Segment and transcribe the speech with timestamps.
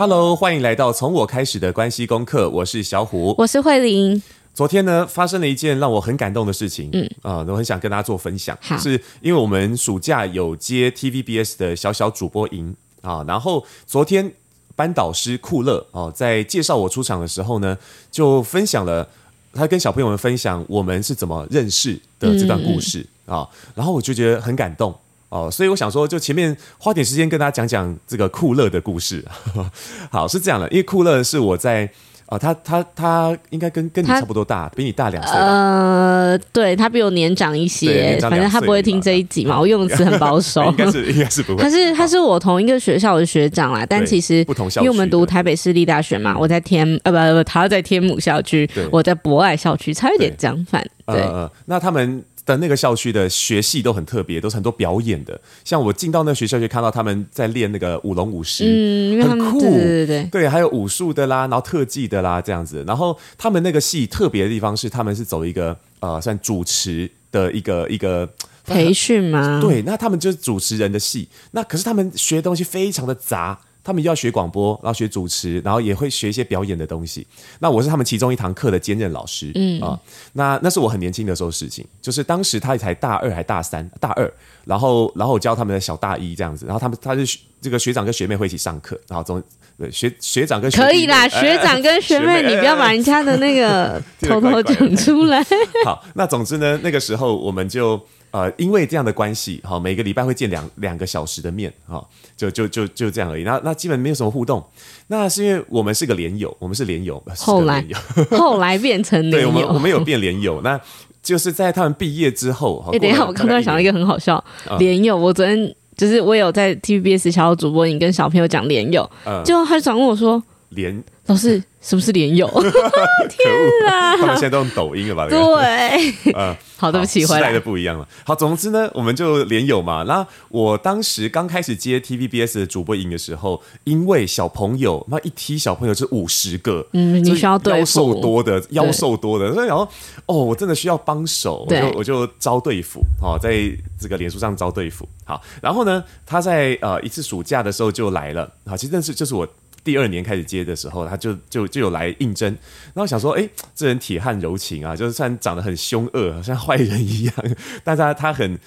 [0.00, 2.48] Hello，欢迎来到从我开始的关系功课。
[2.48, 4.22] 我是小虎，我是慧玲。
[4.54, 8.56] 昨天呢，发生了一件让我很感动的事情，嗯啊、呃，我很想跟大家做分享。
[8.78, 14.32] 是因为我们暑假有接 TVBS 的小小主播营啊，然后昨天
[14.74, 17.76] 班导师库乐哦，在介绍我出场的时候呢，
[18.10, 19.06] 就分享了
[19.52, 24.98] 他跟小朋友们分享我们是怎么认识的这段故事啊、嗯，然后我就觉得很感动。
[25.30, 29.24] 哦，所以我想说，就前面花点时间跟大家讲讲这个库乐的故事。
[30.10, 31.84] 好，是这样的，因为库乐是我在
[32.26, 35.36] 啊、呃，他他他应该跟跟你差不多大，比你大两岁。
[35.36, 39.60] 呃，对，他比我年长一些，反正他不会听这一集嘛。
[39.60, 41.62] 我用词很保守， 应该是应该是不会。
[41.62, 50.84] 他是他是我同一个学校的学长啦，但其实不同校区，因为我们读台北市立大学嘛，我在天呃不不，他在天母校区，我在博爱校区，差一点讲反。
[51.06, 52.24] 对，呃，那他们。
[52.50, 55.40] 的那个校区的学系都很特别，都是很多表演的。
[55.64, 62.84] 像我进到那个学校，就看到他们在练那个舞龙舞狮，嗯，很酷，对对对，对，还有武术的啦，然后特技的啦，这样子。
[62.86, 68.28] 然后他们那个系特别的地方是，他们是走一个呃，算主持的一个一个
[68.66, 69.60] 培训吗？
[69.62, 71.28] 对，那他们就是主持人的系。
[71.52, 73.58] 那可是他们学的东西非常的杂。
[73.82, 77.26] 他们要学广播，然后学主持，然后也会学一些表演的东西。
[77.58, 79.98] 那我是他们其中一堂课的兼任老师，嗯啊，
[80.32, 84.30] 那那是我很年轻的时候的事情，就是当时他才大二还大三，大二，
[84.64, 89.42] 然后然后我教他们的小大一这样子，然后他们他是这个学长跟学妹会一起上课，然后总
[89.78, 95.42] 对学学长跟学可以啦，学长跟学妹， 学妹你不要把人家的那个偷偷讲出来。
[95.84, 98.00] 好，那总之呢，那个时候我们就。
[98.32, 102.04] 呃，因为这样的关系，好，每个礼拜会见两两个小时的面，哈，
[102.36, 103.42] 就就就就这样而已。
[103.42, 104.64] 那那基本没有什么互动。
[105.08, 107.22] 那是因为我们是个连友，我们是连友。
[107.36, 107.84] 后来
[108.30, 110.60] 后来变成连友，对，我们我们有变连友。
[110.62, 110.80] 那
[111.22, 114.42] 就是在他们毕业之后，哎、欸，等一下，我刚刚想到一个很好笑
[114.78, 115.16] 连友。
[115.16, 121.02] 我昨天就是我有在 TVBS 小小主播，你跟小朋友讲连友，嗯，就他就问我说连。
[121.30, 122.48] 老师，是不是连友？
[123.30, 124.16] 天啊！
[124.16, 125.28] 他们现在都用抖音了吧？
[125.28, 128.08] 对，嗯，好，对不起，回来的不一样了。
[128.24, 130.02] 好，总之呢，我们就连友嘛。
[130.02, 139.86] 那我当时刚开始接 TVBS 的主播营的时候，因为小朋友那一梯小朋友是五十个，嗯，你需要对付腰瘦多的，腰瘦多的，所以然后
[140.26, 143.70] 哦，我真的需要帮手，我就我就招队辅，哦，在
[144.00, 145.08] 这个脸书上招队辅。
[145.24, 148.52] 好，然后呢，他在呃一次暑假的时候就来了。
[148.66, 149.46] 好，其实这是就是我。
[149.82, 152.48] 第二年开始接的时候，他就就就有来应征，
[152.94, 157.34] 然后想说，哎，这人铁汉柔情啊，就是虽然长得很凶恶，像坏人一样，
[157.82, 158.58] 但是他他很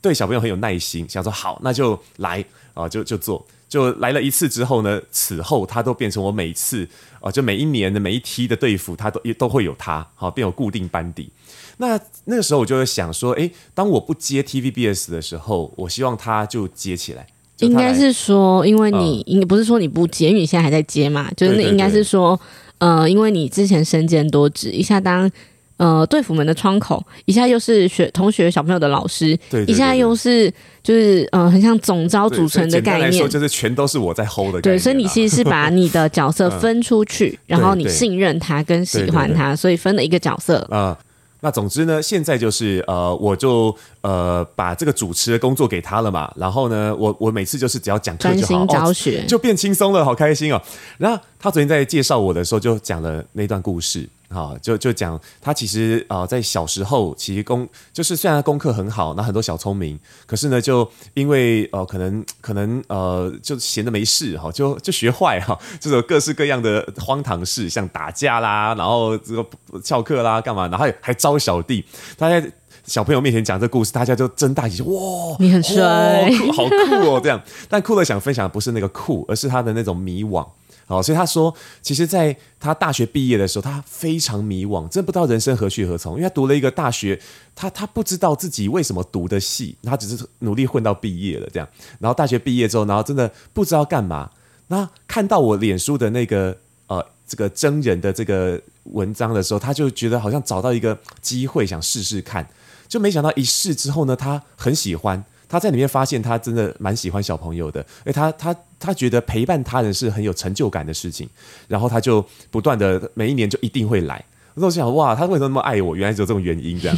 [0.00, 2.44] 对小朋友很有耐心，想说好，那就来
[2.74, 6.88] 啊，就就做，就来了一次之后呢，此后他都变成我每次
[7.20, 11.30] 啊，就每一年的每一梯的队服，他都也都会有他，好，变有固定班底。
[11.78, 17.26] 那那个时候我就会想说，哎，当我不接 TVBS 的时候，我希望他就接起来。
[17.60, 22.38] 应该是说，因为你应该、呃、不是说你不接，因为你现在还在接嘛，就是那应该是说，
[22.78, 25.30] 呃，因为你之前身兼多职，一下当
[25.78, 30.52] 呃队辅门的窗口，一下又是学同学小朋友的老师，对，对，对，对，一下又是
[30.82, 34.60] 就是呃很像总招组成的概念，就是全都是我在 hold 的。
[34.60, 39.52] 对，所以你其实是把你的角色 分出去，然后你信任他跟喜欢他，对对。
[39.52, 40.58] 对，所以分了一个角色。
[40.70, 40.76] 啊。
[40.78, 40.98] 呃
[41.46, 46.28] 那总之呢，现在就是呃，我就呃把这个主持的工作给他了嘛。
[46.34, 50.60] 然后呢，我我每次就是只要讲课就好，教学，哦， 就变轻松了，好开心哦。
[50.98, 54.08] 然后他昨天在介绍我的时候，就讲了那段故事。
[54.28, 69.46] 啊，就就讲他其实啊，在小时候其实功就是虽然他功课很好，那很多小聪明，可是呢，就因为呃，可能可能呃，就闲着没事哈，就就学坏哈，这种各式各样的荒唐事，像打架啦，然后这个
[69.82, 71.84] 翘课啦，干嘛，然后还还招小弟，
[72.18, 72.52] 他在
[72.84, 77.40] 小朋友面前讲这故事，大家就睁大眼睛，哇，你很帅，酷，好酷哦，这样。
[77.68, 80.46] 但酷乐想分享的不是那个酷，而是他的那种迷惘。
[80.88, 81.52] 哦，所以他说，
[81.82, 86.12] 其实在他大学毕业的时候，他非常迷惘，真不知道人生何去何从。
[86.12, 87.20] 因为他读了一个大学，
[87.56, 91.68] 他他不知道自己为什么读的系，他只是努力混到毕业了这样。
[91.98, 94.30] 然后大学毕业之后，然后真的不知道干嘛。
[94.68, 96.56] 那看到我脸书的那个
[96.86, 102.48] 呃这个征人的这个文章的时候，他就觉得好像找到一个机会，想试试看。
[102.86, 105.24] 就没想到一试之后呢，他很喜欢。
[105.48, 111.28] 他在里面发现，他真的蛮喜欢小朋友的，诶，他他他觉得陪伴他人是很有成就感的事情，
[111.68, 114.24] 然后他就不断的每一年就一定会来。
[114.54, 115.94] 那我就想，哇，他为什么那么爱我？
[115.94, 116.96] 原来只有这种原因这样。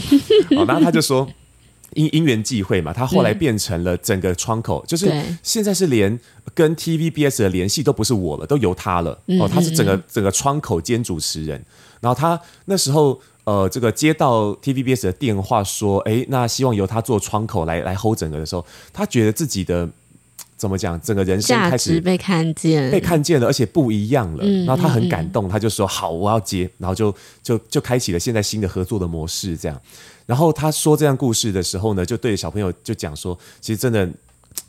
[0.67, 1.29] 然后他就说，
[1.95, 5.13] 因因缘际会嘛，他后来变成了整个窗口，就是
[5.43, 6.19] 现在是连
[6.55, 9.11] 跟 TVBS 的联系都不是我了，都由他了。
[9.41, 11.63] 哦，他是整个整个窗口兼主持人。
[12.01, 13.21] 然后他那时候。
[13.49, 18.63] 呃，这个接到 TVBS 的电话说，哎，那希望由他做窗口来来 hold 整个的时候，
[18.93, 19.89] 他觉得自己的
[20.55, 21.01] 怎么讲？
[21.01, 24.45] 整个人生开始被看见，被看见了，而且不一样了。
[24.45, 29.57] 嗯、然后他很感动，嗯、他就说：“好，我要接。”然后就就就开启了现在新的合作的模式。
[29.57, 29.81] 这样，
[30.27, 34.07] 然后他说这样故事的时候呢，就对小朋友就讲说：“其实真的，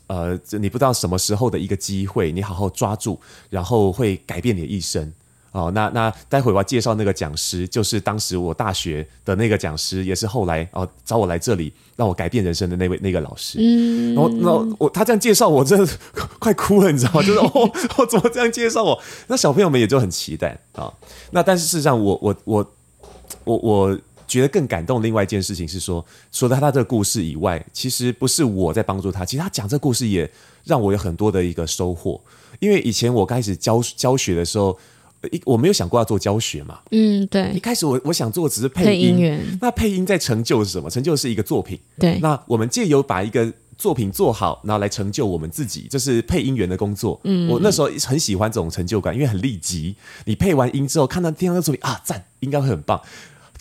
[0.06, 5.12] 呃，你不知道什么时候的一个机会，你好好抓住，然后会改变你的一生。”
[5.52, 13.58] 哦，那那待会我要介绍那个讲师，就是当时我大学的那个讲师，也是后来哦找我来这里让我改变人生的那位那个老师。
[13.60, 15.92] 嗯，然后那我他这样介绍我，真的
[16.38, 17.22] 快哭了，你知道吗？
[17.22, 17.50] 就是哦，
[17.98, 19.02] 我怎么这样介绍我？
[19.26, 20.94] 那小朋友们也就很期待啊、哦。
[21.32, 22.72] 那但是事实上我，我我
[23.42, 23.98] 我我我
[24.28, 25.02] 觉得更感动。
[25.02, 30.30] 另外一件事情是说，除了他这个故事以外，其实不是我在帮助他，其实他讲这个故事也
[30.62, 32.20] 让我有很多的一个收获。
[32.60, 34.78] 因为以前我开始教教学的时候。
[35.28, 37.52] 一我没有想过要做教学嘛，嗯，对。
[37.52, 39.58] 一开始我我想做的只是配音，配音员。
[39.60, 40.88] 那配音在成就是什么？
[40.88, 41.78] 成就是一个作品。
[41.98, 42.18] 对。
[42.20, 47.20] 那我们借由把一个作品做好，然后来成就我们自己，这是配音员的工作。
[47.24, 47.50] 嗯。
[47.50, 49.94] 我那时候很喜欢这种成就感，因为很立即。
[50.24, 52.98] 你配完音之后，看到听到那作品啊，赞，应该会很棒。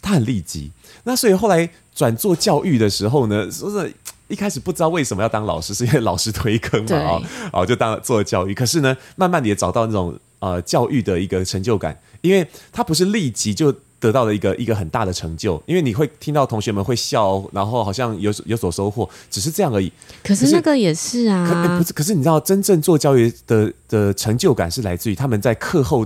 [0.01, 0.71] 他很立即。
[1.03, 3.93] 那所以后来转做教育的时候呢，说是
[4.29, 7.21] 一开始不知道为什么要当老师，是因为老师推坑嘛啊，
[7.51, 8.53] 哦，就当做教育。
[8.53, 10.17] 可是呢，慢慢的也找到那种。
[10.39, 19.91] 呃，教育的一个成就感，因为它不是立即就得到了一个一个很大的成就，因为你会听到同学们会笑，然后好像有有所收获，只是这样而已。
[20.23, 21.91] 可是那个也是啊，可、欸、不是？
[21.91, 26.05] 可是你知道，真正做教育的的成就感是来自于他们在课后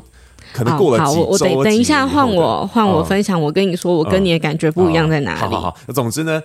[0.51, 1.23] 可能过了几周。
[1.23, 5.39] 好，我等等一下换我换我分享，我跟你说，我跟你的感觉不一样在哪里？
[5.39, 6.41] 好好好，总之呢。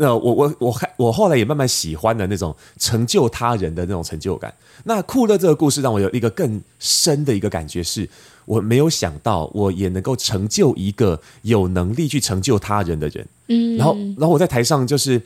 [0.00, 4.54] 那我我我还我后来也慢慢喜欢的那种成就他人的那种成就感。
[4.84, 8.08] 那酷乐这个故事让我有一个更深的一个感觉是，
[8.44, 13.26] 我没有想到我也能够成就一个有能力去成就他人的人。
[13.48, 15.20] 嗯，然后然后我在台上就是，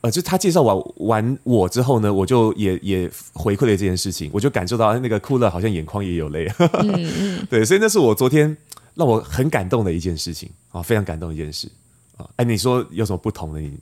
[0.00, 6.52] 呃，就他介绍完完我之后呢，我就也也回馈了这件事情，我就感受到那个酷乐好像眼眶也有泪。
[6.58, 8.56] 嗯嗯， 对，所以那是我昨天
[8.94, 11.70] 让我很感动的一件事情啊，非常感动的一件事
[12.16, 12.28] 啊。
[12.34, 13.60] 哎，你说有什么不同的？
[13.60, 13.72] 你？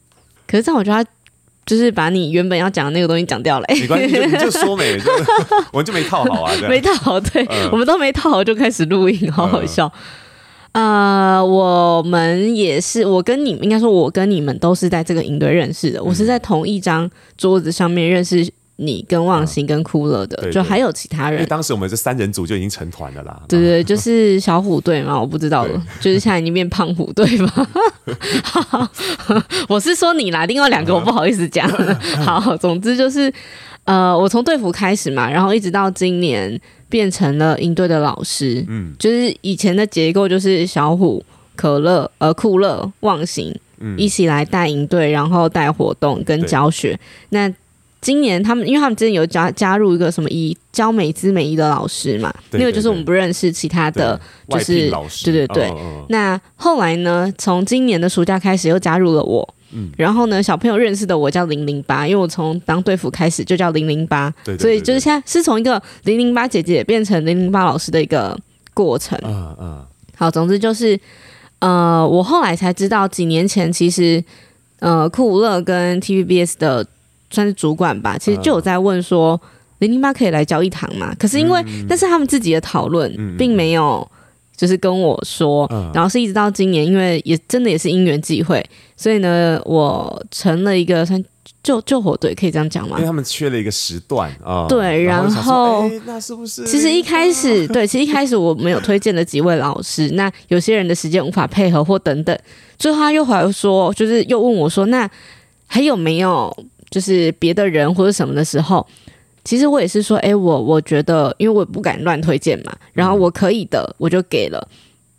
[0.46, 1.10] 可是这样，我觉得他
[1.66, 3.66] 就是把你原本要讲的那个东西讲掉了。
[3.68, 5.10] 没关系，你就，你就说没，就
[5.72, 9.90] 我们就没套好啊，没套好，对、嗯、我们都没套好就开始录音，好好笑。
[10.72, 18.50] 呃，我们也是，我跟你们应该说，我跟你们都是在这个营队认识的，嗯、我是在同一张桌子上面认识。
[18.76, 21.34] 你跟忘形跟酷乐的，就还有其他人。
[21.34, 23.40] 因为当时我们这三人组就已经成团了啦。
[23.48, 27.70] 对对，就是小虎队嘛，我不知道了，就是现在已经变胖虎队吧。
[29.68, 31.68] 我是说你啦，另外两个我不好意思讲。
[32.24, 33.32] 好，总之就是，
[33.84, 38.64] 呃，我从队服开始嘛，然后一直到今年变成了营队的老师。
[38.68, 41.24] 嗯，就是以前的结构就是小虎、
[41.54, 43.54] 可乐、呃酷乐、忘形，
[43.96, 46.98] 一起来带营队，然后带活动跟教学。
[47.28, 47.48] 那
[48.04, 54.90] 今年他们，因为他们之前有加加入一个什么以教美姿美仪的老师嘛，对对对，那个就是我们不认识其他的，就是
[55.24, 55.68] 对对对。
[55.70, 64.30] 哦哦，那后来呢，从今年的暑假开始又加入了我，嗯，然后呢，小朋友认识的我叫零零八，因为我从当队服开始就叫零零八，
[64.60, 68.38] 所以就是现在是从一个零零八姐姐变成零零八老师的一个
[68.74, 69.18] 过程。
[69.24, 69.82] 嗯嗯。
[70.14, 71.00] 好，总之就是，
[71.60, 74.22] 呃，我后来才知道，几年前其实，
[74.80, 76.86] 呃，酷乐跟 TVBS 的。
[77.30, 79.40] 算是主管吧，其实就有在问说，
[79.78, 81.14] 零零八可以来教一堂嘛？
[81.18, 84.08] 可是因为那是他们自己的讨论，并没有
[84.56, 85.68] 就是跟我说。
[85.92, 88.64] 然后是一直到今年，因为也真的也是因缘际会，
[88.96, 91.22] 所以呢，我成了一个算
[91.62, 92.96] 救救火队，可以这样讲吗？
[92.98, 94.66] 因为他们缺了一个时段啊。
[94.68, 96.64] 对，然后那是不是？
[96.66, 102.38] 其实一开始 对，其实一开始我没有推荐了几位老师，那有些人的时间无法配合或等等，
[102.78, 105.10] 最后他又回来说，就是又问我说，那
[105.66, 106.54] 还有没有？
[106.94, 108.86] 就是别的人或者什么的时候，
[109.42, 114.68] 其实我也是说，哎、欸，我我觉得，因为我也不敢乱推荐嘛，然后我可以的，我就给了。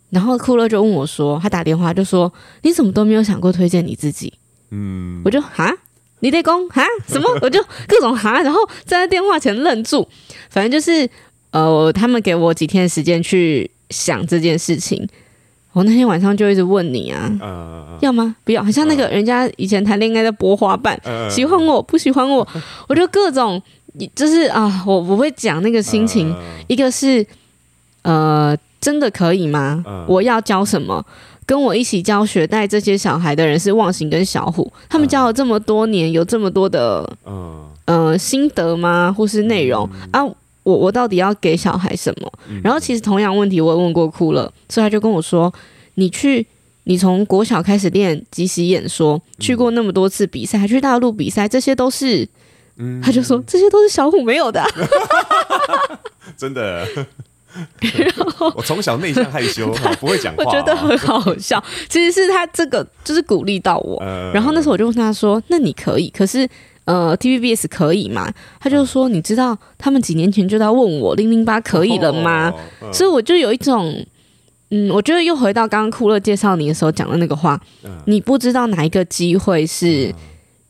[0.08, 4.32] 然后酷乐就问我说，他打电话就说，你怎么都没有想过推荐你自己？
[4.70, 5.70] 嗯，我就哈，
[6.20, 7.28] 你得讲哈什么？
[7.42, 10.08] 我就各种哈，然后站在电话前愣住。
[10.48, 11.06] 反正就是，
[11.50, 15.06] 呃，他们给我几天的时间去想这件事情。
[15.76, 18.34] 我那天晚上就一直问你啊，呃、要吗？
[18.44, 22.48] 不要，好像那个人家以前谈恋爱在拨花瓣，呃、喜欢我不喜欢我，
[22.88, 23.60] 我就各种，
[24.14, 27.26] 就是啊，我我会讲那个心情，呃、一个是
[28.04, 29.84] 呃，真的可以吗？
[29.86, 31.04] 呃、我要教什么？
[31.44, 39.14] 跟我一起教学带这些小孩的人是忘形跟小虎，他们教了这么多年，有这么多的嗯，呃心得吗？
[39.14, 40.26] 或是内容、嗯、啊？
[40.66, 42.32] 我我到底要给小孩什么？
[42.64, 45.52] 然后其实同样问题我也问过哭了，所以他就跟我说
[45.94, 46.44] ：“你去，
[46.84, 52.28] 你从国小开始练即席演说，去过那么多次比赛，还去大陆比赛，这些都是
[52.78, 54.68] 嗯，他就说这些都是小虎没有的，啊，
[56.36, 56.84] 真的。
[58.54, 61.62] 我从小内向害羞，不会讲话，我觉得很好笑。
[61.88, 66.10] 其实是他这个就是鼓励到我，呃，然后那时候我就问他说：“那你可以？
[66.10, 66.46] 可是
[66.86, 72.52] 呃，TVBS 可以吗？”他就说：“你知道他们几年前就在问我零零八可以了吗？”
[72.92, 74.04] 所以我就有一种，
[74.70, 80.14] 嗯，我觉得又回到刚刚酷乐介绍你的时候讲的那个话，呃，你不知道哪一个机会是。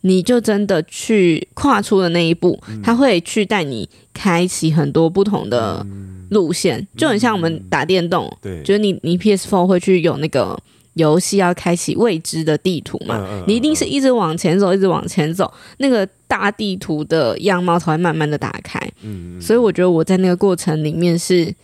[0.02, 5.84] 你就真的去跨出了那一步，嗯、他会去带你开启很多不同的
[6.30, 10.56] 路线，嗯、就很像我们打电动，对、嗯，就是你你 PS Four 会去有那个
[10.96, 18.80] 游戏要开启未知的地图嘛，嗯、你一定是一直往前走，一直往前走，那个大地图的样貌才会慢慢的打开。
[19.02, 21.54] 嗯，所以我觉得我在那个过程里面是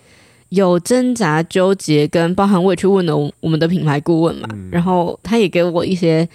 [0.51, 6.29] 有挣扎、纠结，跟包含我也去问了我们的品牌顾问嘛，嗯、然后他也给我一些。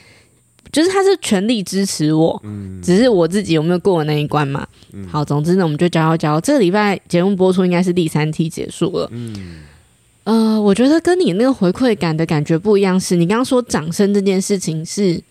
[0.69, 4.67] 就是他是全力支持我，嗯，只是我自己有没有过那一关嘛？
[4.91, 6.41] 嗯，好，总之呢，我们就交交交。
[6.41, 9.61] 这个礼拜节目播出应该是第三期结束了，嗯，
[10.27, 15.23] 呃，我觉得跟你那个回馈感的感觉不一样，是你刚刚说掌声这件事情是，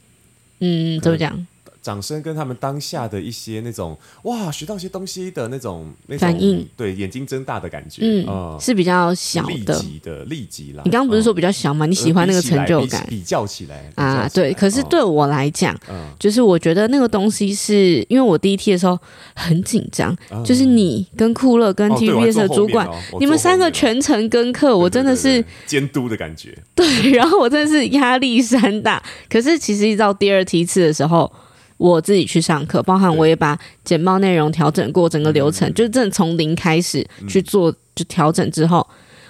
[0.60, 1.46] 嗯，怎么讲？
[1.86, 10.82] 掌声跟他们当下的一些那种哇，学到一些东西的那种，那种反应，对，眼睛睁大的感觉，嗯，呃、是比较小的，立即的，立即啦。
[10.84, 11.84] 你刚刚不是说比较小吗？
[11.84, 13.06] 呃、你喜欢那个成就感？
[13.08, 14.52] 比，比较起来啊，对。
[14.54, 18.98] 可是对我来讲，嗯，就是我觉得那个东西是因为我第一梯的时候
[19.36, 26.58] 很紧张，嗯，就是你跟酷乐跟 TVBS 的主管，哦哦，你们三个全程跟课，我真的是监督的感觉。
[26.74, 29.00] 对，然后我真的是压力山大。
[29.30, 31.32] 可是其实一到第二梯次的时候。
[31.78, 38.86] 我自己去上课，包含我也把简报内容调整过整个流程，就是真的从零开始去做，就调整之后，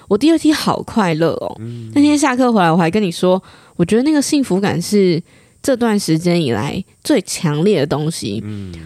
[0.07, 1.61] 我第二天好快乐哦。
[1.93, 3.43] 那天下课回来，我还跟你说，
[3.75, 5.21] 我觉得那个幸福感是
[5.61, 8.41] 这段时间以来最强烈的东西。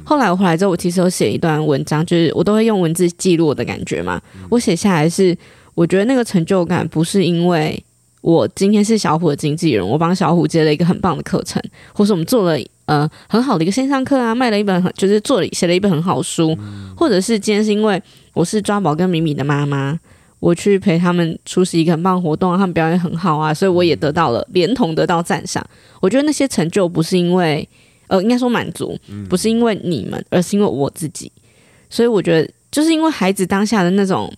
[0.05, 4.19] 后来我回来之后，我其实有写一段文章，就是我都会用文字记录我的感觉嘛。
[4.49, 5.37] 我写下来是，
[5.75, 7.85] 我觉得那个成就感不是因为
[8.23, 11.63] 我今天是小虎的经纪人，我帮小虎接了一个很棒的课程，
[11.93, 12.59] 或是我们做了。
[12.91, 19.97] 呃，很好的一个线上课啊，卖了一本很，就是做了写了一本很好书，嗯、或者是今天是因为我是抓宝跟米米的妈妈，
[20.41, 25.65] 我去陪他们出席一个很棒活动，他们表演很好啊，所以我也得到了连同得到赞赏。
[26.01, 27.69] 我觉得那些成就不是因为，
[28.09, 31.31] 呃，应该说满足，不是因为你们，而是因为我自己。
[31.89, 34.29] 所以我觉得，就是因为孩子当下的那种，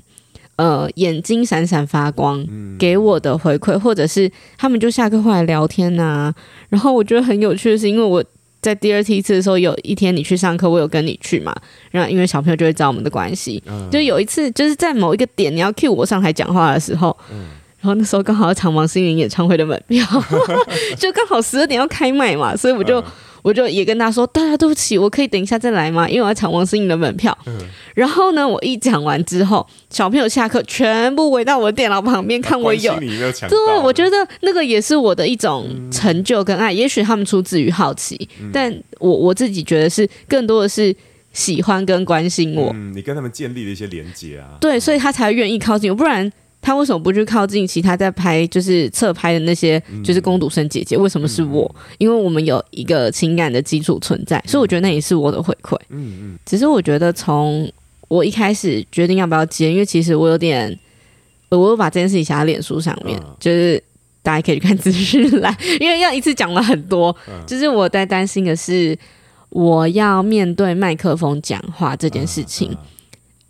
[0.56, 2.46] 呃，眼睛闪闪发光，
[2.78, 6.34] 给我的回馈，或者是他们就下课后来聊天啊，
[6.68, 8.22] 然后我觉得很有趣的是，因为我。
[8.62, 11.54] 在第二梯次的时候，有一天你去上课，我有跟你去嘛？
[11.90, 17.48] 然后因为小朋友就会知道我们的关系，嗯、就有一次就是在某一个点你要 cue 我上台讲话的时候，嗯、
[17.80, 20.06] 然后那时候刚好要抢王心凌演唱会的门票，
[20.96, 22.98] 就刚好十二点要开卖嘛，所以我就。
[23.00, 23.04] 嗯
[23.42, 26.08] 我就也跟他说：“大家对不起，我可以等一下再来吗？
[26.08, 27.36] 因为我要抢王心凌的门票。
[27.46, 27.58] 嗯”
[27.94, 32.94] 然后呢，我一讲完之后，小朋友下课全部围到我的电脑旁边看我有。
[32.98, 36.72] 对，我觉得那个也是我的一种成就跟爱。
[36.72, 40.94] 嗯、也许他们出自于好奇，嗯、但我我自己觉得是更多的是
[41.32, 42.70] 喜欢跟关心我。
[42.74, 44.56] 嗯，你跟他们建立了一些连接啊。
[44.60, 46.32] 对，所以他才愿意靠近我，不然。
[46.62, 50.96] 他为什么不去靠近其他在拍就是侧拍的那些就是攻读生姐姐？
[50.96, 51.68] 为什么是我？
[51.98, 55.76] 因为我们有一个情感的基础存在，所以我觉得那也是我的回馈。
[55.88, 56.38] 嗯嗯。
[56.46, 57.70] 只是我觉得从
[58.06, 60.78] 我一开始决定要不要接，因为其实我有点，
[61.48, 63.82] 我有把这件事情写在脸书上面，就是
[64.22, 67.14] 大家可以去看资讯栏， 因为要一次讲了很多。
[67.44, 68.96] 就是我在担心的是，
[69.48, 72.76] 我要面对麦克风讲话这件事情。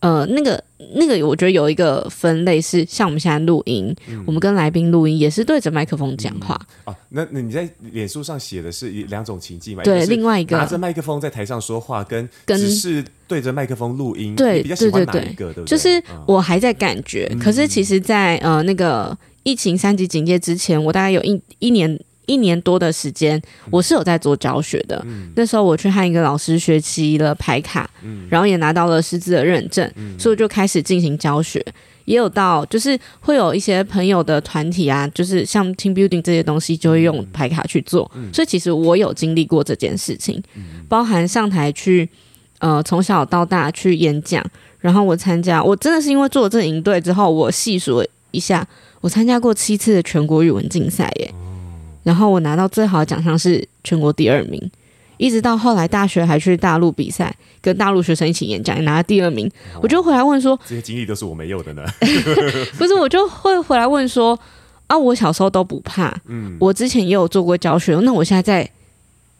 [0.03, 0.63] 呃，那个
[0.97, 6.55] 那个，我觉得有一个分类是像我们现在录音，嗯、我们跟来宾录音也是对着麦克风讲话。
[6.85, 9.85] 哦、嗯啊，那那你在脸书上写的是两种情境嘛？
[9.85, 15.53] 对，另外一个拿着麦克风在台上说话，跟只是对着麦克风录音，对，比较喜欢哪一个？
[15.53, 21.99] 对，对，对，对，就是我还在感觉，嗯、可是其实在，在呃那个疫情三级警戒之前，我大概有一一年。
[22.27, 25.03] 一年多的时间，我是有在做教学的。
[25.07, 31.65] 嗯、那时候我去和一个老师学习了排卡，嗯、然后也拿到了师资的认证，嗯、所以我就开始进行教学。
[32.05, 38.11] 也有到就是会有一些朋友的团体啊，就是像 team building 这些东西，就会用排卡去做。
[38.17, 42.09] 嗯、所以其实我有经历过这件事情，嗯、包含上台去
[42.59, 44.45] 呃从小到大去演讲，
[44.81, 48.67] 然后我参加，我真的是因为做了这个营队之后，我细数了一下，
[49.01, 51.33] 我参加过七次的全国语文竞赛耶。
[52.03, 54.71] 然后我拿到最好的奖项是全国第二名，
[55.17, 59.47] 一直到后来大学还去大陆比赛，跟大陆学生一起演讲，也拿了第二名。
[59.75, 61.85] 哦、我就回来问说：这些经历都是我没有的呢？
[62.79, 64.39] 不是，我就会回来问说：
[64.89, 68.69] 啊，我小时候都不怕，嗯，我之前也有做过教学，那我现在在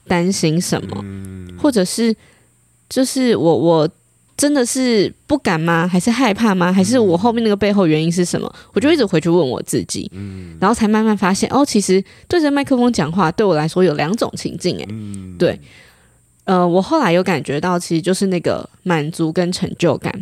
[0.07, 1.01] 担心什么？
[1.03, 2.15] 嗯、或者是
[2.89, 3.89] 就是我我
[4.43, 5.87] 真的是不敢吗？
[5.87, 6.73] 还是害怕吗？
[6.73, 8.53] 还是我后面那个背后原因是什么？
[8.73, 15.61] 我就一直回去问我自己，嗯，然后才慢慢发现，哦，其实对着麦克风讲话对我来说有两种情境，哎，嗯，对，
[16.43, 20.13] 呃，我后来有感觉到，其实就是那个满足跟成就感，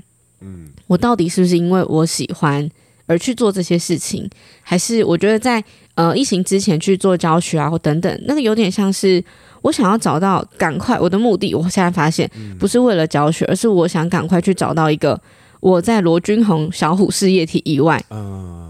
[0.42, 2.68] 嗯，我到底是不是因为我喜欢
[3.06, 4.28] 而去做这些事情，
[4.60, 5.64] 还是我觉得在
[6.00, 9.22] 呃疫情之前去做教学啊或等等，那个有点像是。
[9.62, 12.26] 我想要找到赶快我的目的，我现在发现
[12.58, 15.20] 不是为了教学，而是我想赶快去找到一个
[15.60, 18.02] 我在罗君红小虎事业体以外，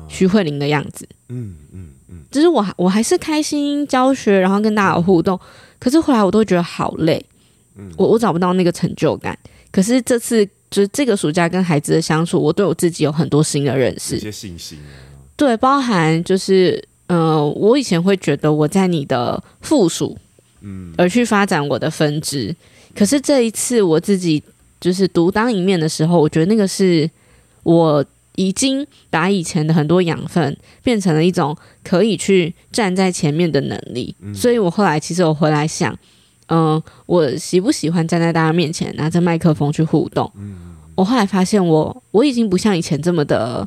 [0.09, 1.09] 徐慧玲的样子。
[1.29, 5.39] 嗯嗯嗯，就是我我还是开心教学，然后跟大家有互动，
[5.79, 7.25] 可是后来我都觉得好累，
[7.97, 9.39] 我我找不到那个成就感。
[9.71, 14.77] 可是这次就是这个暑假跟孩子的相处，我对我自己有很多新的认识，一些信心。
[15.37, 20.17] 对，包含就是呃，我以前会觉得我在你的附属。
[20.61, 22.55] 嗯，而去发展我的分支，
[22.95, 24.43] 可是这一次我自己
[24.79, 27.11] 就是独当一面的时候，我觉得那个是
[27.63, 28.05] 我
[28.37, 34.15] 已经把以前的很多养分变成了一种可以去站在前面的能力。
[34.21, 35.93] 嗯，所以我后来其实我回来想，
[36.49, 40.31] 嗯，呃，我喜不喜欢站在大家面前拿着麦克风去互动？
[40.37, 43.67] 嗯，我后来发现我我已经不像以前这么的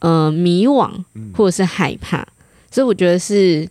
[0.00, 0.90] 呃迷惘
[1.32, 2.26] 或者是害怕，
[2.74, 3.66] 所以我觉得是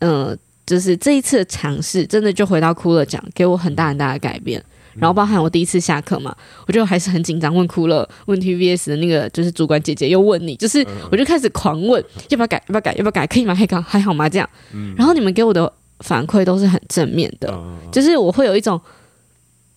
[0.00, 0.36] 呃。
[0.66, 4.62] 就是这一次的尝试，真的就回到哭了讲，给我很大很大的改变。
[4.94, 6.32] 然后包含我第一次下课嘛，
[6.64, 13.52] 我就还是很紧张，问哭了，问 TVBS 的那个就是主管姐姐又问你，就是我就开始狂问，要不要改，要不要改，要不要改，可以吗？
[13.52, 14.28] 还好还好吗？
[14.28, 14.48] 这样。
[14.96, 15.72] 然后你们给我的
[16.04, 17.52] 反馈都是很正面的，
[17.90, 18.80] 就是我会有一种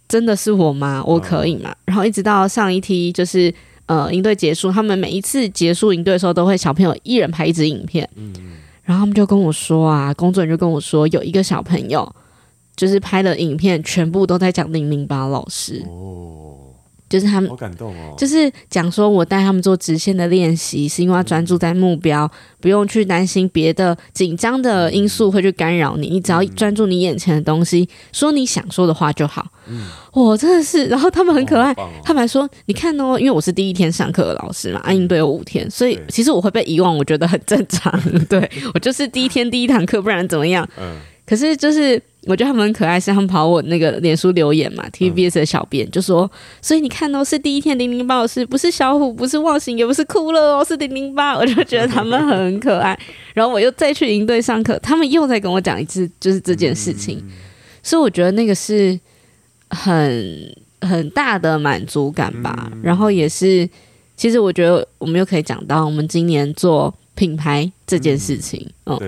[0.07, 1.03] 真的是我吗？
[1.07, 1.75] 我可以吗？
[1.85, 3.51] 然后一直到上一梯就是
[3.87, 8.07] 呃营队结束，他们每一次结束营队的时候，都会小朋友一人拍一支影片。
[8.83, 12.15] 然后他们就跟我说啊，工作人员就跟我说，有一个小朋友
[12.75, 15.83] 就是拍的影片，全部都在讲零零八老师。
[15.87, 16.57] 哦，
[17.13, 22.27] 就是他们好感动哦，就是讲说我带他们做直线的练习，是因为要专注在目标，
[22.59, 29.45] 不用去担心别的紧张的因素会去干扰你，你只要专注你眼前的东西，说你想说的话就好。
[29.67, 37.93] 嗯，我真的是，然后他们很可爱，哦哦、他们还说，你看哦，因为我是第一天上课的老师嘛，安英队有五天，所以其实我会被遗忘，我觉得很正常。
[38.27, 40.67] 对，我就是第一天第一堂课，不然怎么样？
[40.79, 46.29] 嗯，可是就是我觉得他们很可爱，是他们跑我那个脸书留言嘛，TVBS 的小编就说，
[46.61, 52.97] 所以你看哦，是第一天零零八老师，不是小虎，不是忘形，也不是哭了哦，是零零八， 我就觉得他们很可爱。
[53.33, 57.23] 然后我又再去营队上课，他们又在跟我讲一次，就是这件事情，
[57.81, 58.99] 所以我觉得那个是。
[59.75, 63.67] 很很大的满足感吧，嗯、然后也是，
[64.15, 68.69] 其实我觉得我们又可以讲到我们今年做品牌这件事情。
[68.85, 68.99] 嗯。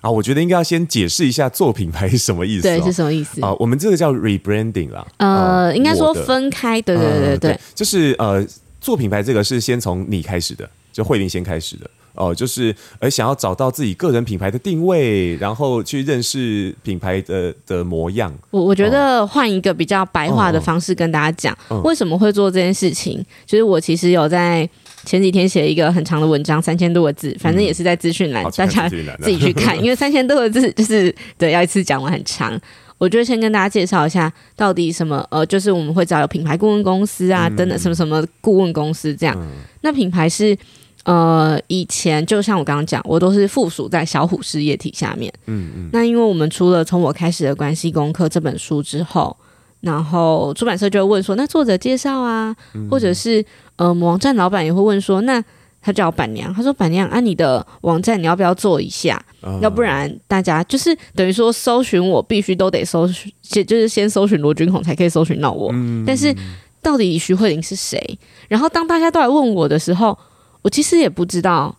[0.00, 2.70] 啊，我觉得应该要先解释一下做品牌是什么意思，哦。
[2.70, 3.42] 对，是什么意思？
[3.42, 5.06] 啊，我们这个叫 rebranding 啦。
[5.18, 6.80] 呃，呃应该说分开。
[6.80, 8.44] 对对对对，对，就是呃，
[8.80, 11.88] 做品牌这个是先从你开始的，就慧玲先开始的。
[12.14, 18.30] 哦，就是而想要找到自己个人品牌的定位，然后去认识品牌的的模样。
[18.50, 23.24] 我我觉得换一个比较白话的方式跟大家讲，哦、为什么会做这件事情。
[23.46, 24.68] 就是我其实有在
[25.04, 29.76] 前几天写一个很长的文章，三千多个字，反正也是在资讯栏，嗯、大家自己去看。
[29.82, 32.60] 因为三千多个字就是对，要一次讲完很长。
[32.98, 39.34] 我就先跟大家介绍一下，到底什么呃，就是我们会找有品牌顾问公司啊，等等什么什么顾问公司这样。
[39.38, 39.46] 嗯、
[39.82, 40.56] 那品牌是。
[41.04, 45.32] 呃，以前就像我刚刚讲，我都是附属在小虎事业体下面。
[45.46, 45.90] 嗯嗯。
[45.94, 49.34] 那因为我们除了从我开始的关系功课这本书之后，
[49.80, 53.44] 然后出版社就会问说，那作者介绍啊，嗯、或者是
[53.76, 55.42] 呃，网站老板也会问说，那
[55.80, 59.20] 他叫板娘，他说板娘，啊，你的网站你要不要做一下？
[59.42, 65.70] 哦、要不然大家就是等于说搜寻我必须都得搜寻，就是先搜寻罗君红才可以搜寻到我。
[65.72, 66.04] 嗯。
[66.06, 66.34] 但是
[66.82, 68.18] 到底徐慧玲是谁？
[68.48, 70.18] 然后当大家都来问我的时候。
[70.62, 71.74] 我其实也不知道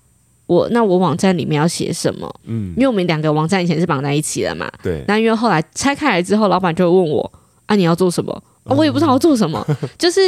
[0.48, 5.06] 我，我那我网站里面要写什么，嗯，因为我们两个网站以前是绑在一起的嘛，对。
[5.08, 7.32] 那因为后来拆开来之后，老板就会问我
[7.72, 8.44] 啊，你要做什么？
[8.64, 9.66] 哦，我也不知道要做什么，
[9.98, 10.20] 就是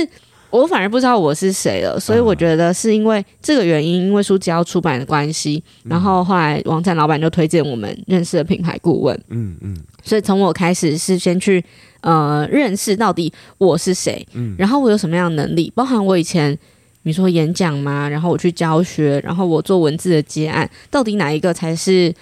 [0.49, 1.99] 我反而不知道我是谁了。
[1.99, 9.75] 所以我觉得是因为这个原因，因为书籍要出版的关系，然后后来网站老板就推荐我们认识的品牌顾问，嗯嗯。
[10.03, 11.63] 所以从我开始是先去
[12.01, 16.57] 呃认识到底我是谁，嗯，然后我有什么样的能力，包含我以前。
[17.05, 18.07] 你说演讲嘛？
[18.07, 22.13] 然后我去教学，然后我做文字的接案，到底哪一个才是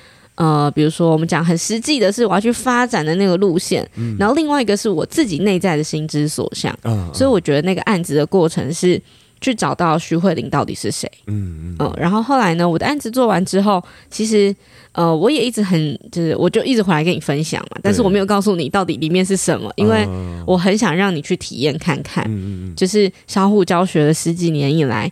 [0.41, 6.75] 呃，比如说我们讲很实际的是我要去发展的那个路线，嗯、然后另外一个是我自己内在的心之所向。
[6.83, 8.99] 嗯、所以我觉得那个案子的过程是
[9.39, 11.07] 去找到徐慧玲到底是谁。
[11.27, 11.93] 嗯嗯。
[11.95, 14.55] 然后后来呢，我的案子做完之后，其实
[14.93, 17.77] 呃，我也一直很就是，我就一直回来跟你分享嘛。
[17.83, 20.07] 但是我没有告诉你到底里面是什么，因为
[20.47, 22.23] 我很想让你去体验看看。
[22.27, 22.75] 嗯嗯。
[22.75, 25.11] 就是相互教学了十几年以来，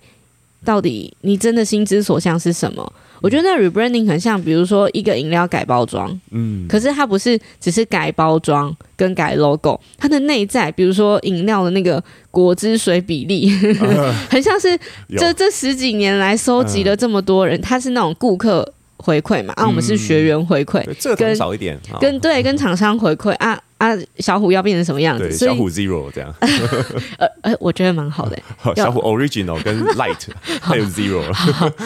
[0.63, 2.93] 到底你真的心之所向是什么？
[3.21, 14.77] 我觉得那 rebranding 很像，比如说一个饮料改包装，嗯，可是它不是只是改包装跟改 logo，它的内在，比如说饮料的那个果汁水比例，呃、 很像是
[15.17, 23.59] 这这十几年来收集了这么多人，他、呃、是那种顾客回馈嘛，啊，我们是学员回馈，嗯、这个少一点，跟对跟厂商回馈啊。
[23.79, 25.31] 啊，小虎要变成什么样子？
[25.31, 26.31] 小虎 Zero 这样，
[27.17, 28.37] 呃呃，我觉得蛮好的。
[28.75, 30.27] 小虎 Original 跟 Light
[30.61, 31.23] 还有 Zero。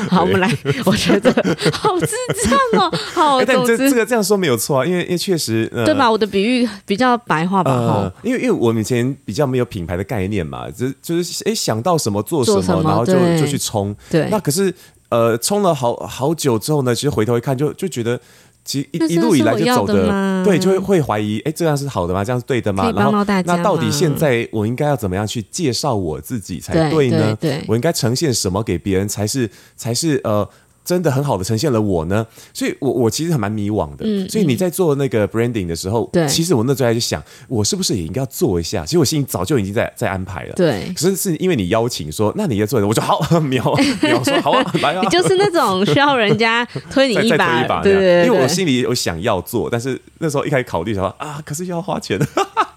[0.10, 0.50] 好，我们来，
[0.86, 1.32] 我觉得
[1.72, 2.08] 好智
[2.50, 2.92] 障哦。
[3.14, 6.10] 好，但这这个这样说没有错啊，因为因为确实，对吧？
[6.10, 8.12] 我的比喻比较白话吧。
[8.24, 13.96] 因为因为我们以前比较没有品牌的概念嘛，就就是哎想到什么做什么，然后就就去冲。
[14.10, 14.28] 对。
[14.32, 14.74] 那可是
[15.10, 18.20] 呃冲了好好久之后呢，其实回头一看，就就觉得。
[18.66, 22.24] 其实一一路以来就走的，对，就会会怀疑，哎，这样是好的吗？
[22.24, 22.92] 这样是对的吗？
[22.96, 27.36] 然后，那到底现在我应该要怎么样去介绍我自己才对呢？
[27.40, 30.48] 对，我应该呈现什么给别人才是才是呃。
[30.86, 34.04] 真的很好的呈现了我呢，所以我我其实还蛮迷惘的。
[34.06, 38.86] 嗯，所以你在做那个 branding 的时候，对，其实我那时候还在想，我是不是也应该要做一下？
[38.86, 40.54] 其实我心里早就已经在在安排了。
[40.56, 43.64] 对，可是是因为你邀请说，那你要做的，我就好 秒
[44.02, 45.02] 秒说好啊， 来啊！
[45.02, 48.26] 你就是那种需要人家推你一把，一把，对对对。
[48.26, 52.20] 因为我心里有想要做，但是那时候一开始考虑说啊，可是又要花钱。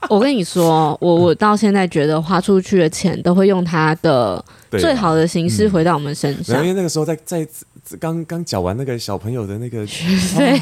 [0.08, 6.60] 我跟你说，我我到现在觉得花出去的钱都会用它的最好的形式回到我们身上。
[6.60, 7.44] 因为那个时候在在。
[8.00, 9.86] 刚刚讲完那个小朋友的那个
[10.36, 10.58] 对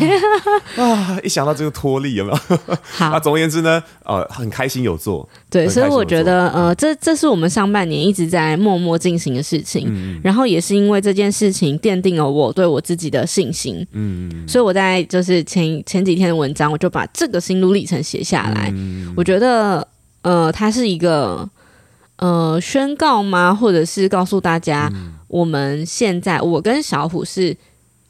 [0.77, 2.37] 啊，一想到这个脱力有没有？
[2.83, 5.27] 好，那 总而言之呢，呃，很开心有做。
[5.49, 9.87] 对，所以我觉得呃，这这是我们上半年一直在默默进行的事情。
[9.89, 13.87] 嗯，然后也是因为这件事情奠定了我对我自己的信心。
[13.93, 18.71] 嗯，所以我在就是前前几天的文章，我就把这个心路历程写下来。
[18.75, 19.87] 嗯，我觉得
[20.23, 21.49] 呃，它是一个
[22.17, 23.55] 呃宣告吗？
[23.55, 24.91] 或者是告诉大家。
[24.93, 27.57] 嗯我们现在，我跟小虎是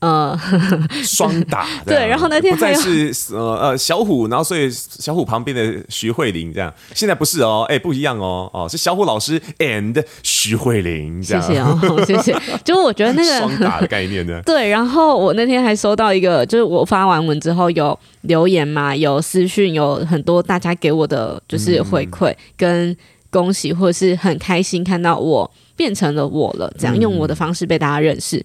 [0.01, 0.39] 呃
[1.03, 2.07] 双打， 对。
[2.07, 12.37] 然后那天不再是呃呃小虎，然后所以小虎旁边的徐慧玲这样，现在不是哦，哎不一样哦，哦是小虎老师 and 徐慧玲这样，谢谢哦， 谢谢。
[12.63, 14.69] 就我觉得那个双打的概念呢，对。
[14.69, 22.97] 然后我那天还收到一个，就是我发完文之后有留言嘛，有私讯，有很多大家给我的就是回馈、嗯、跟
[23.31, 25.51] 恭喜，或者是很开心看到我。
[25.77, 28.45] 变成了我了，这样用我的方式被大家认识，嗯、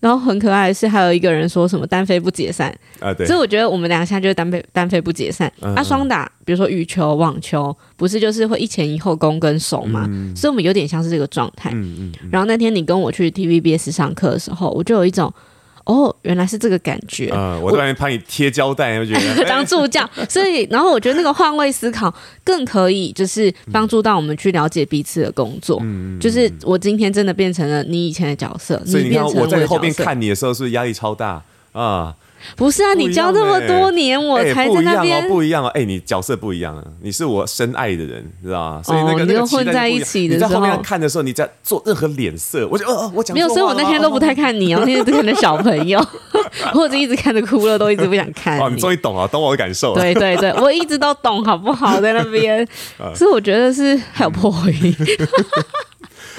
[0.00, 5.52] 然后很可爱的是，还有一个人说什么单飞不解散啊，对，所以我觉得我们俩现在就是单飞单飞不解散。
[5.60, 11.70] 嗯、啊，双打，比如说羽球、网球，不是就是会一前一后攻跟守嘛，嗯、所以我们有点像是这个状态。
[11.72, 15.32] 嗯嗯嗯、然后那天你跟我去 TVBS 上课的时候，我就有一种。
[15.84, 17.30] 哦，原来是这个感觉。
[17.34, 22.12] 嗯，我突然帮你贴胶带，我觉得 当助教，所以然后我觉得那个换位思考
[22.44, 25.80] 更可以，就是帮助到我们去了解彼此的工作。
[25.82, 32.14] 嗯，就是我今天真的变成了你以前的角色，所以你看我在后面看你的时候，是不是压力超大啊？
[32.56, 38.82] 不是啊，你教这么多年，我才在那边不一样哦，哎，你角色不一样啊，你是我深爱的人，知道吗？
[38.84, 46.04] 所以那个那个混在一起的时候，你在后面看的时候，你在做任何脸色，我就哦我讲没有，所以我那天都不太看你哦，那天只看的小朋友，
[46.72, 48.58] 或者一直看着哭了，都一直不想看。
[48.58, 49.94] 哦，你终于懂了，懂我的感受。
[49.94, 52.00] 对对对，我一直都懂，好不好？
[52.00, 52.66] 在那边，
[53.14, 54.94] 所以我觉得是还有破回音。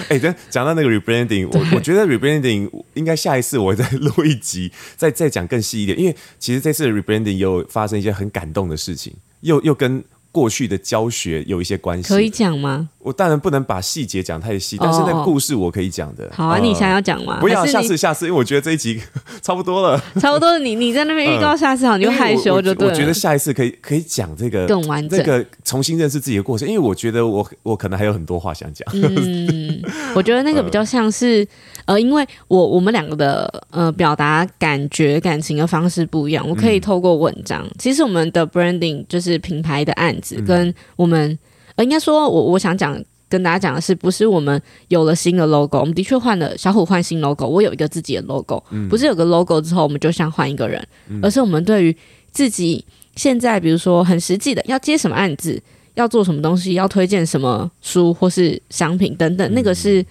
[0.10, 10.04] 哎，等讲到那个 rebranding，我我觉得 rebranding 应该下一次我再录一集，再再讲更细一点，因为其实这次 rebranding 有发生一些很感动的事情，又又跟。
[10.32, 12.90] 过去的教学有一些关系，可以讲吗？
[13.00, 16.30] 我当然不能把细节讲太细，但是那故事我可以讲的。
[16.34, 17.40] 好啊，你想要讲吗？
[17.42, 19.02] 不要，下次下次，因为我觉得这一集
[19.42, 20.58] 差不多了，差不多。
[20.60, 22.94] 你你在那边预告下次好，你就害羞就对了。
[22.94, 28.88] 我觉得下一次可以可以讲这个更完整，这个重新认识自己的过程，因为我觉得我我可能还有很多话想讲。
[28.94, 29.82] 嗯，
[30.16, 31.46] 我觉得那个比较像是
[31.86, 37.68] 呃，因为我我们两个的呃表达感觉感情的方式不一样，我可以透过文章。
[37.78, 40.74] 其实我们的 branding 就是品牌的案子跟。
[40.96, 41.38] 我们
[41.76, 51.96] 呃，应该说，我我想讲跟大家讲的是，不是我们有了新的 logo，我们的确换了小虎换新 logo，我有一个自己的 logo，嗯，不是有个 logo 之后，我们就像换一个人，嗯，而是我们对于
[52.32, 52.84] 自己
[53.16, 55.62] 现在，比如说很实际的要接什么案子，
[55.96, 60.06] 要做什么东西，要推荐什么书或是商品等等，那个是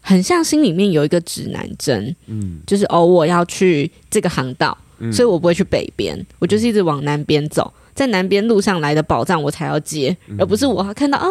[0.00, 4.76] 很像心里面有一个指南针，嗯，就是哦，我要去这个航道，
[5.12, 7.72] 所以我不会去北边，我就是一直往南边走。
[7.92, 11.28] 在南边路上来的宝藏，我才要接，而不是我看到啊，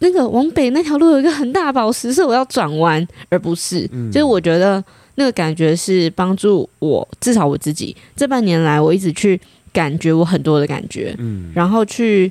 [0.00, 3.88] 那个往北那条路有一个很大宝石，是我要转弯，而不是。
[3.92, 4.82] 嗯、就是我觉得
[5.14, 9.40] 那个感觉是帮助我，至少我自己这半年来，我一直去
[9.72, 12.30] 感觉我很多的感觉，嗯，然后去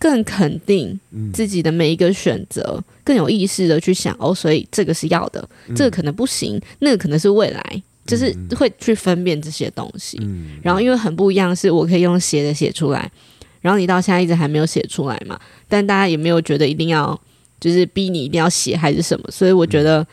[0.00, 0.98] 更肯定
[1.30, 10.18] 自己的每一个选择，嗯、更有意识的去想哦，所以这个是要的，嗯、这个可能不行，那个可能是未来，就是会去分辨这些东西。
[10.22, 13.12] 嗯、然后因为很不一样，是我可以用写的写出来。
[13.60, 15.38] 然后你到现在一直还没有写出来嘛？
[15.68, 17.20] 但大家也没有觉得一定要，
[17.60, 19.30] 就是逼你一定要写还是什么？
[19.30, 20.06] 所以我觉得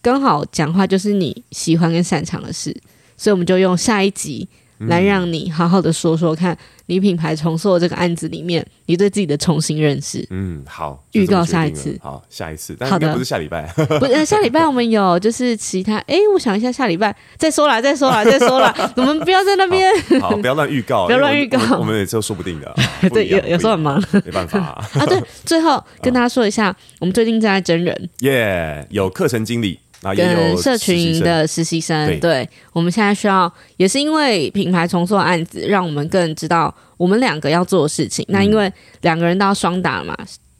[0.00, 2.74] 刚好讲话就是你喜欢跟擅长的事，
[3.18, 4.48] 所以我们就用下一集。
[4.80, 10.24] 来让你好好的说说看，你品牌重塑这个案子里面，你对自己的重新认识。
[10.30, 13.66] 嗯，好，预告下一次，好，下一次，但应该不是下礼拜，
[13.98, 22.74] 不是下礼拜我们有就是其他， 哎，我想一下，下礼拜再说啦，再说啦，再说啦， 我们不要在那边，好， 不要乱预告，不要乱预告，我们也就说不定的，
[23.12, 25.06] 对，有有时候很忙，没办法啊。
[25.06, 29.80] 对，最后跟大家说一下，我们最近正在真人，耶，有课程经理。
[30.16, 38.24] 跟社群的实习生，对，对，我们现在需要，也是因为品牌重塑案子，让我们更知道我们两个要做的事情。
[38.28, 40.16] 嗯、那因为两个人都要双打嘛，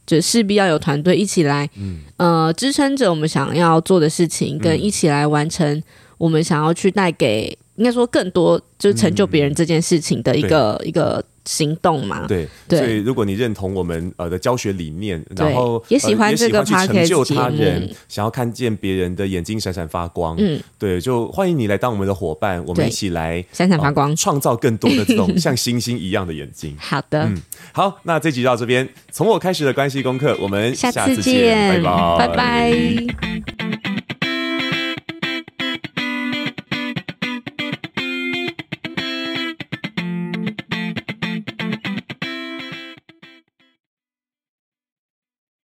[0.07, 5.83] 就势必要有团队一起来，嗯、呃，支撑着我们想要做的事情，跟一起来完成
[6.17, 11.25] 我们想要去带给，应该说更多，就是成就别人这件事情的一个、嗯、一个。
[11.49, 26.77] 行动嘛，对，所以如果你认同我们呃的教学理念，然后也喜欢这个 podcast 去成就他人，想要看见别人的眼睛闪闪发光，嗯，对，就欢迎你来当我们的伙伴，我们一起来闪闪发光，创造更多的这种 像星星一样的眼睛。
[26.79, 27.41] 好的，嗯，
[27.73, 33.58] 好，那这集到这边，从我开始的关系功课，我们下次见，拜拜，拜拜。